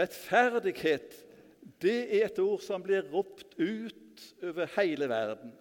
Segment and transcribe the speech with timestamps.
[0.00, 1.18] Rettferdighet
[1.80, 5.52] det er et ord som blir ropt ut over hele verden.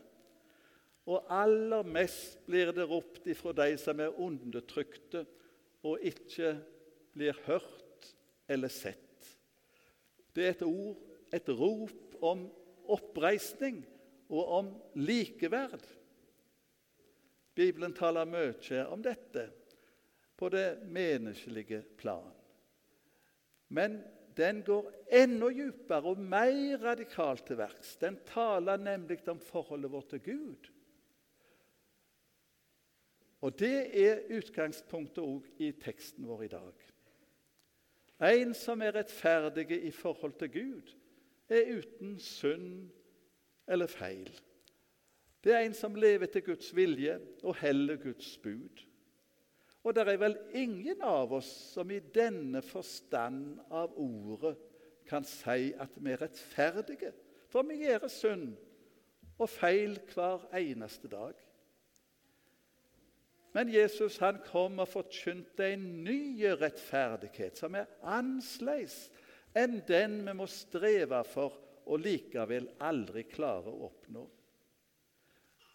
[1.09, 5.25] Og aller mest blir det ropt ifra de som er undertrykte
[5.87, 6.53] og ikke
[7.15, 8.11] blir hørt
[8.49, 9.05] eller sett.
[10.35, 10.99] Det er et ord,
[11.33, 12.45] et rop om
[12.89, 13.81] oppreisning
[14.29, 14.69] og om
[14.99, 15.83] likeverd.
[17.55, 19.49] Bibelen taler mye om dette
[20.39, 22.29] på det menneskelige plan.
[23.69, 23.99] Men
[24.39, 24.87] den går
[25.21, 27.95] enda dypere og mer radikalt til verks.
[27.99, 30.69] Den taler nemlig om forholdet vårt til Gud.
[33.41, 36.87] Og Det er utgangspunktet òg i teksten vår i dag.
[38.19, 40.95] En som er rettferdig i forhold til Gud,
[41.49, 42.89] er uten synd
[43.67, 44.29] eller feil.
[45.43, 48.83] Det er en som lever til Guds vilje og heller Guds bud.
[49.83, 54.57] Og det er vel ingen av oss som i denne forstand av ordet
[55.09, 57.13] kan si at vi er rettferdige,
[57.49, 58.51] for vi gjør synd
[59.39, 61.37] og feil hver eneste dag.
[63.55, 69.07] Men Jesus han kom og forkynte en ny rettferdighet som er annerledes
[69.57, 71.55] enn den vi må streve for
[71.89, 74.27] og likevel aldri klare å oppnå.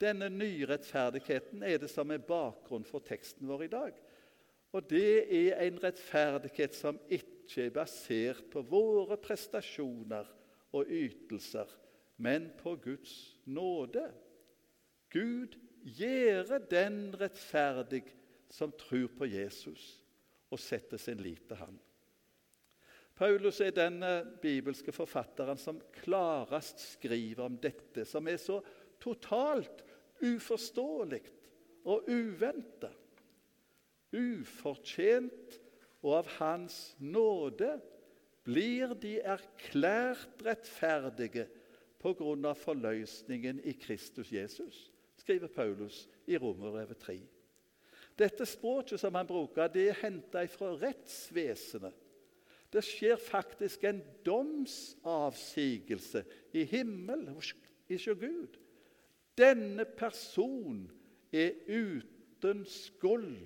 [0.01, 4.01] Denne nye rettferdigheten er det som er bakgrunn for teksten vår i dag.
[4.75, 10.31] Og det er en rettferdighet som ikke er basert på våre prestasjoner
[10.75, 11.71] og ytelser,
[12.19, 13.15] men på Guds
[13.47, 14.09] nåde.
[15.15, 18.03] Gud gjøre den rettferdig
[18.51, 20.01] som tror på Jesus
[20.51, 21.79] og setter sin lit til ham.
[23.15, 24.03] Paulus er den
[24.43, 28.59] bibelske forfatteren som klarest skriver om dette, som er så
[29.05, 29.85] totalt
[30.25, 31.23] uforståelig
[31.85, 32.91] og uventa.
[34.15, 35.59] Ufortjent
[36.05, 37.75] og av Hans nåde
[38.45, 41.47] blir de erklært rettferdige
[42.01, 44.89] på grunn av forløsningen i Kristus Jesus
[45.25, 47.17] skriver Paulus i Romerbrevet 3.
[48.19, 51.95] Dette språket som han bruker, det er henta fra rettsvesenet.
[52.71, 57.55] Det skjer faktisk en domsavsigelse i himmelen hos
[57.89, 58.59] Gud.
[59.39, 60.91] Denne person
[61.33, 63.39] er uten skyld.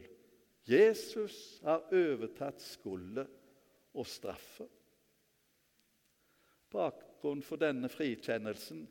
[0.69, 3.28] Jesus har overtatt skylden
[3.97, 4.69] og straffen.
[6.69, 8.82] Bakgrunnen for denne frikjennelsen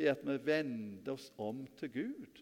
[0.00, 2.40] er at vi vender oss om til Gud,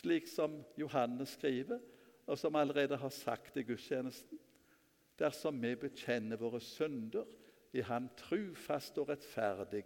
[0.00, 1.78] slik som Johannes skriver,
[2.26, 4.38] og som allerede har sagt i gudstjenesten.
[5.18, 7.26] Dersom vi bekjenner våre synder,
[7.72, 9.84] er Han trufast og rettferdig,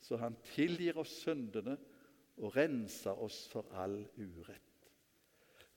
[0.00, 1.76] så Han tilgir oss syndene
[2.40, 4.60] og renser oss for all urett.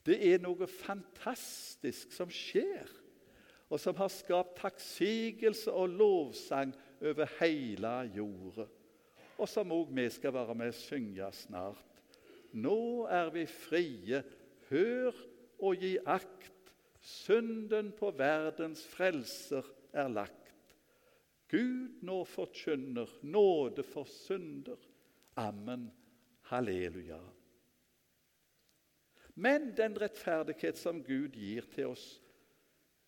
[0.08, 2.88] Det er noe fantastisk som skjer,
[3.68, 6.72] og som har skapt takksigelse og lovsang
[7.04, 8.68] over hele jorda
[9.38, 12.02] og som òg vi skal være med og synge snart.
[12.58, 14.24] Nå er vi frie,
[14.72, 15.18] hør
[15.62, 16.54] og gi akt.
[17.08, 20.34] Synden på verdens frelser er lagt.
[21.48, 24.80] Gud nå forkynner nåde for synder.
[25.40, 25.88] Amen.
[26.50, 27.20] Halleluja.
[29.38, 32.06] Men den rettferdighet som Gud gir til oss,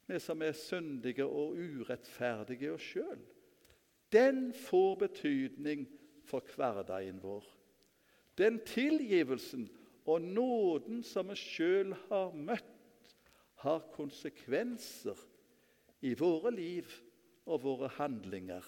[0.10, 3.22] vi som er syndige og urettferdige oss sjøl,
[4.14, 5.86] den får betydning
[6.26, 7.46] for hverdagen vår.
[8.38, 9.68] Den tilgivelsen
[10.10, 12.76] og nåden som vi sjøl har møtt,
[13.60, 15.20] har konsekvenser
[16.08, 16.88] i våre liv
[17.50, 18.64] og våre handlinger.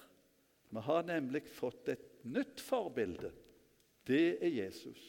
[0.71, 3.31] Vi har nemlig fått et nytt forbilde.
[4.07, 5.01] Det er Jesus.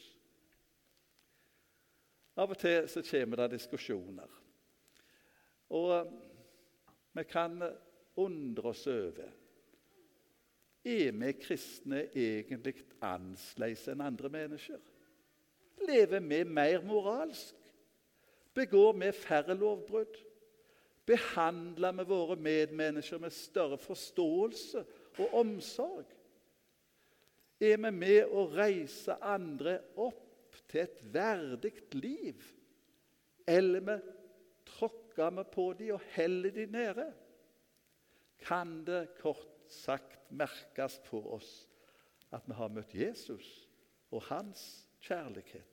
[2.37, 4.29] Av og til så kommer det diskusjoner.
[5.69, 6.13] Og
[7.13, 7.61] vi kan
[8.17, 9.31] undre oss over
[10.83, 14.79] er vi kristne egentlig annerledes enn andre mennesker?
[15.87, 17.55] Lever vi mer moralsk?
[18.53, 20.17] Begår vi færre lovbrudd?
[21.05, 24.83] Behandler vi våre medmennesker med større forståelse
[25.19, 26.05] og omsorg?
[27.61, 32.41] Er vi med å reise andre opp til et verdig liv?
[33.47, 33.97] Eller vi
[34.73, 37.09] tråkker vi på dem og heller dem nede?
[38.43, 41.51] Kan det kort sagt merkes på oss
[42.33, 43.47] at vi har møtt Jesus
[44.13, 44.63] og hans
[45.03, 45.69] kjærlighet.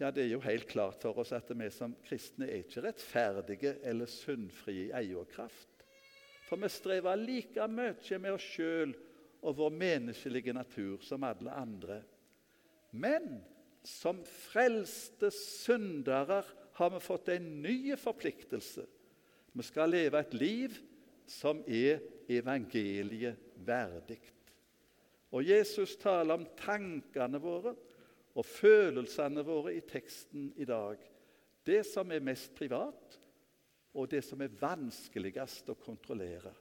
[0.00, 3.76] Ja, Det er jo helt klart for oss at vi som kristne er ikke rettferdige
[3.86, 5.71] eller syndfrie i egen kraft.
[6.52, 8.90] For vi strever like mye med oss sjøl
[9.40, 12.02] og vår menneskelige natur som alle andre.
[12.92, 13.38] Men
[13.88, 16.42] som frelste syndere
[16.76, 18.84] har vi fått en ny forpliktelse
[19.56, 20.76] Vi skal leve et liv
[21.24, 24.20] som er evangeliet verdig.
[25.32, 27.72] Og Jesus taler om tankene våre
[28.36, 31.00] og følelsene våre i teksten i dag.
[31.64, 33.21] Det som er mest privat,
[33.92, 36.52] og det som er vanskeligst å kontrollere.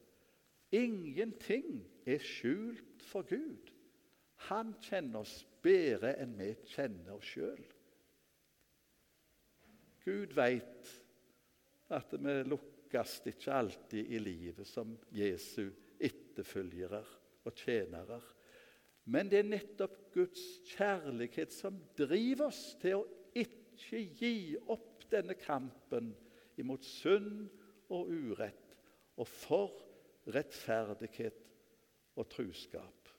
[0.72, 3.72] Ingenting er skjult for Gud.
[4.48, 7.62] Han kjenner oss bedre enn vi kjenner oss sjøl.
[10.01, 10.92] Gud veit
[11.94, 15.69] at vi lukkes ikke alltid i livet som Jesu
[16.01, 17.04] etterfølgere
[17.45, 18.18] og tjenere.
[19.12, 20.42] Men det er nettopp Guds
[20.72, 23.07] kjærlighet som driver oss til å
[23.38, 24.36] ikke gi
[24.72, 26.12] opp denne kampen
[26.59, 27.48] imot synd
[27.92, 28.75] og urett
[29.19, 29.71] og for
[30.31, 31.38] rettferdighet
[32.19, 33.12] og truskap.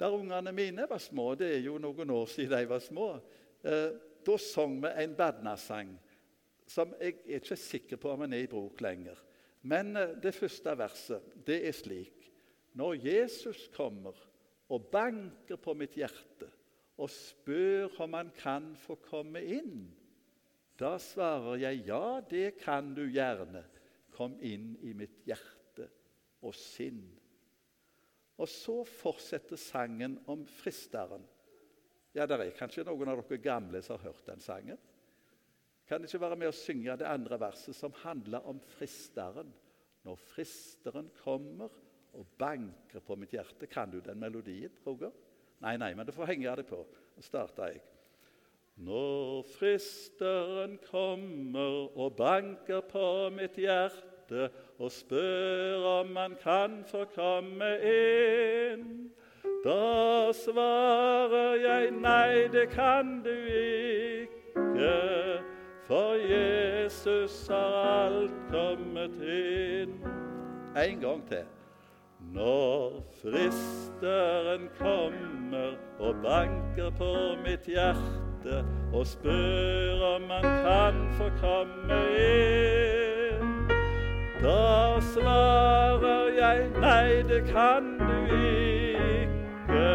[0.00, 3.08] Da ungene mine var små, det er jo noen år siden de var små,
[3.64, 3.90] eh,
[4.24, 5.92] da sang vi en badnasang
[6.70, 9.18] som jeg er ikke sikker på om den er i bruk lenger.
[9.62, 12.16] Men eh, det første verset det er slik
[12.78, 14.14] Når Jesus kommer
[14.70, 16.46] og banker på mitt hjerte
[17.00, 19.88] og spør om han kan få komme inn,
[20.80, 23.62] da svarer jeg ja, det kan du gjerne.
[24.16, 25.86] Kom inn i mitt hjerte
[26.44, 27.02] og sinn.
[28.40, 31.26] Og så fortsetter sangen om fristeren.
[32.16, 34.80] Ja, det er kanskje noen av dere gamle som har hørt den sangen.
[35.86, 39.52] Kan ikke være med å synge det andre verset, som handler om fristeren.
[40.06, 41.74] Når fristeren kommer
[42.16, 43.68] og banker på mitt hjerte.
[43.70, 45.12] Kan du den melodien, Roger?
[45.60, 46.80] Nei, nei, men du får henge det på.
[47.16, 47.82] Da starter jeg.
[48.80, 54.46] Når fristeren kommer og banker på mitt hjerte
[54.78, 59.10] og spør om han kan få komme inn,
[59.64, 64.96] da svarer jeg nei, det kan du ikke,
[65.84, 70.00] for Jesus har alt kommet inn.
[70.72, 71.44] En gang til.
[72.32, 77.12] Når fristeren kommer og banker på
[77.44, 78.19] mitt hjerte
[78.92, 83.50] og spør om han kan få komme inn,
[84.40, 89.90] da svarer jeg nei, det kan du ikke,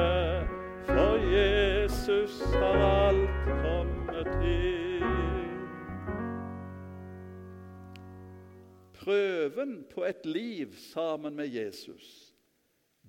[0.90, 5.66] for Jesus har alt kommet inn.
[9.02, 12.36] Prøven på et liv sammen med Jesus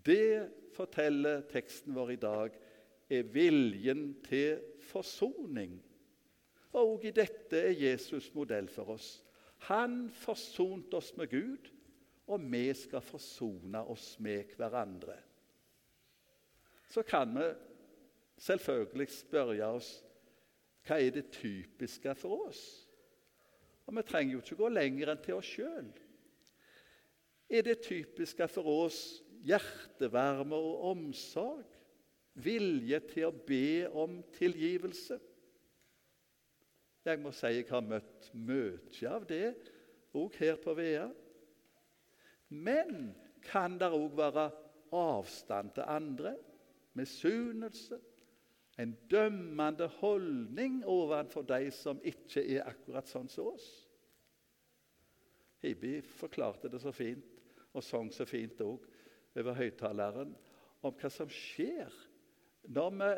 [0.07, 2.57] det forteller teksten vår i dag,
[3.11, 5.77] er viljen til forsoning.
[6.77, 9.09] Og i dette er Jesus modell for oss.
[9.69, 11.71] Han forsonte oss med Gud,
[12.27, 15.17] og vi skal forsone oss med hverandre.
[16.91, 17.47] Så kan vi
[18.39, 19.95] selvfølgelig spørre oss
[20.87, 22.61] hva er det typiske for oss?
[23.87, 25.89] Og Vi trenger jo ikke gå lenger enn til oss sjøl.
[27.51, 29.01] Er det typiske for oss
[29.47, 31.76] hjertevarme og omsorg,
[32.43, 35.19] vilje til å be om tilgivelse.
[37.07, 39.55] Jeg må si jeg har møtt mye av det
[40.17, 41.07] òg her på Vea.
[42.49, 43.15] Men
[43.47, 44.49] kan det òg være
[44.97, 46.37] avstand til andre,
[46.97, 47.99] misunnelse,
[48.81, 53.69] en dømmende holdning overfor de som ikke er akkurat sånn som oss?
[55.65, 57.25] Hibi forklarte det så fint,
[57.73, 58.85] og sang så fint òg
[59.37, 60.35] over høyttaleren
[60.85, 61.93] om hva som skjer
[62.75, 63.11] når vi,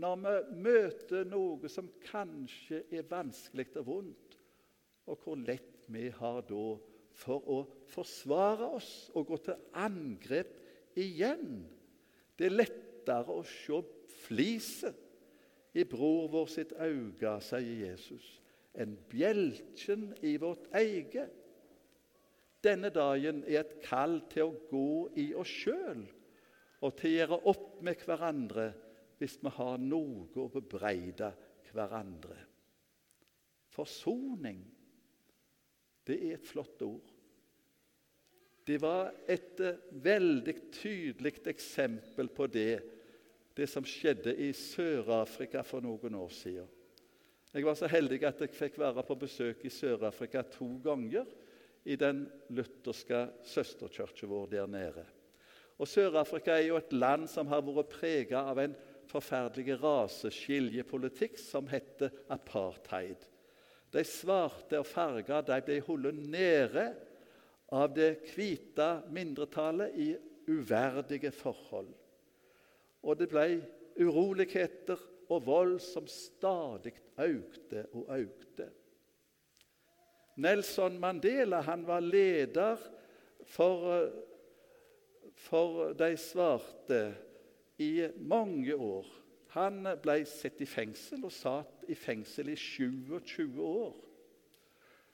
[0.00, 4.38] når vi møter noe som kanskje er vanskelig og vondt,
[5.10, 6.64] og hvor lett vi har da
[7.20, 7.60] for å
[7.90, 10.52] forsvare oss og gå til angrep
[11.00, 11.64] igjen.
[12.38, 13.80] Det er lettere å se
[14.24, 18.26] fliset i bror vår sitt øye, sier Jesus,
[18.74, 21.34] enn bjelken i vårt eget.
[22.62, 26.04] Denne dagen er et kall til å gå i oss sjøl
[26.80, 28.70] og til å gjøre opp med hverandre
[29.20, 31.28] hvis vi har noe å bebreide
[31.70, 32.38] hverandre.
[33.70, 34.62] Forsoning,
[36.08, 37.12] det er et flott ord.
[38.66, 42.80] Det var et eh, veldig tydelig eksempel på det,
[43.56, 46.68] det som skjedde i Sør-Afrika for noen år siden.
[47.50, 51.26] Jeg var så heldig at jeg fikk være på besøk i Sør-Afrika to ganger
[51.84, 52.22] i den
[52.54, 55.06] lutherske søsterkirka vår der nede.
[55.80, 58.76] Og Sør-Afrika er jo et land som har vært prega av en
[59.10, 63.24] forferdelig raseskiljepolitikk som heter apartheid.
[63.90, 66.84] De svarte og farga ble holdt nede
[67.74, 70.10] av det hvite mindretallet i
[70.50, 71.90] uverdige forhold.
[73.02, 73.46] Og det ble
[74.00, 78.68] uroligheter og vold som stadig økte og økte.
[80.40, 82.78] Nelson Mandela var leder
[83.44, 84.08] for,
[85.40, 87.00] for de svarte
[87.80, 89.08] i mange år.
[89.56, 93.96] Han ble satt i fengsel og satt i fengsel i 27 år.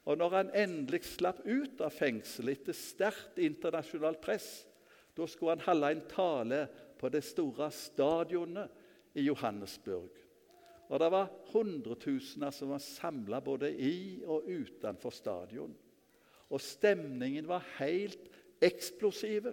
[0.06, 4.66] Og når han endelig slapp ut av fengsel etter sterkt internasjonalt press,
[5.16, 6.60] da skulle han holde en tale
[7.00, 10.12] på det store stadionet i Johannesburg.
[10.86, 15.74] Og Det var hundretusener som var samla både i og utenfor stadion.
[16.50, 18.28] Og stemningen var helt
[18.62, 19.48] eksplosiv.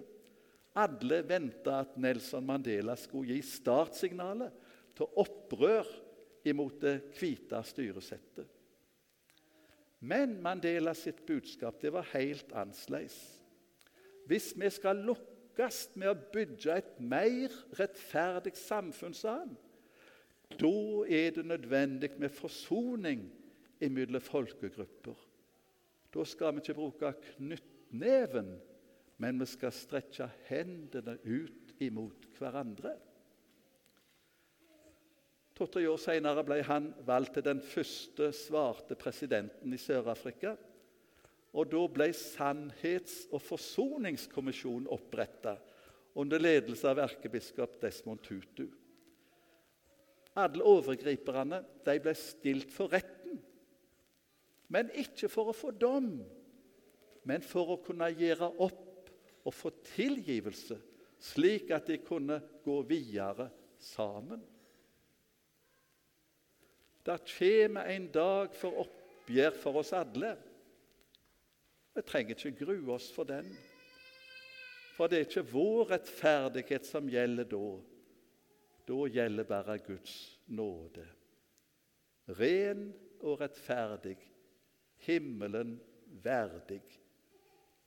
[0.74, 4.54] Alle venta at Nelson Mandela skulle gi startsignalet
[4.98, 5.86] til opprør
[6.46, 8.48] imot det hvite styresettet.
[10.04, 13.16] Men Mandela sitt budskap det var helt annerledes.
[14.28, 19.54] Hvis vi skal lukkes med å bygge et mer rettferdig samfunn, sa han,
[20.60, 20.74] da
[21.08, 23.24] er det nødvendig med forsoning
[23.84, 25.16] mellom folkegrupper.
[26.14, 28.54] Da skal vi ikke bruke knyttneven,
[29.24, 32.90] men vi skal strekke hendene ut imot hverandre.
[35.56, 40.56] To-tre år senere ble han valgt til den første svarte presidenten i Sør-Afrika.
[41.54, 45.56] Og Da ble Sannhets- og forsoningskommisjonen oppretta
[46.14, 48.66] under ledelse av erkebiskop Desmond Tutu.
[50.36, 53.40] Alle overgriperne de ble stilt for retten.
[54.68, 56.18] Men ikke for å få dom,
[57.24, 58.83] men for å kunne gjøre opp
[59.44, 60.78] og få tilgivelse,
[61.20, 63.48] slik at de kunne gå videre
[63.78, 64.42] sammen.
[67.04, 70.34] Det kommer en dag for oppgjør for oss alle.
[71.94, 73.50] Vi trenger ikke grue oss for den,
[74.96, 77.66] for det er ikke vår rettferdighet som gjelder da.
[78.88, 80.14] Da gjelder bare Guds
[80.46, 81.04] nåde.
[82.38, 82.86] Ren
[83.20, 84.16] og rettferdig,
[85.04, 85.76] himmelen
[86.24, 86.82] verdig.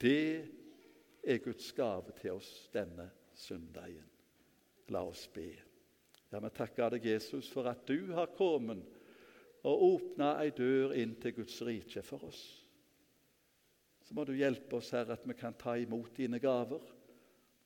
[0.02, 0.46] Det
[1.27, 4.05] er Guds gave til oss denne søndagen.
[4.93, 5.50] La oss be.
[6.31, 8.84] Ja, Vi takker deg, Jesus, for at du har kommet
[9.67, 12.41] og åpna ei dør inn til Guds rike for oss.
[14.07, 16.84] Så må du hjelpe oss, Herre, at vi kan ta imot dine gaver,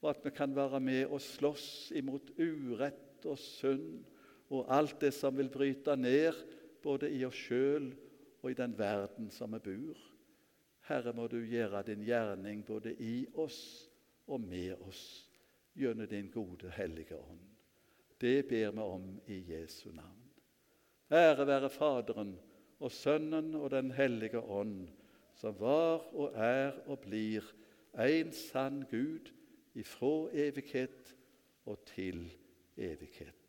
[0.01, 3.99] og at vi kan være med og slåss imot urett og synd
[4.51, 6.35] og alt det som vil bryte ned
[6.83, 7.91] både i oss sjøl
[8.41, 9.99] og i den verden som vi bor.
[10.87, 13.89] Herre, må du gjøre din gjerning både i oss
[14.27, 15.03] og med oss
[15.77, 17.43] gjennom din gode, hellige ånd.
[18.21, 20.17] Det ber vi om i Jesu navn.
[21.11, 22.35] Ære være Faderen
[22.79, 24.87] og Sønnen og Den hellige ånd,
[25.35, 27.45] som var og er og blir
[27.99, 29.31] en sann Gud
[29.75, 31.15] ifra evighet
[31.65, 32.27] og til
[32.77, 33.40] evighet.